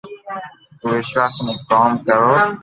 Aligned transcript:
نہ 0.81 0.87
وݾواݾ 0.95 1.35
مون 1.45 1.57
ڪوم 1.69 1.91
ڪرو 2.05 2.31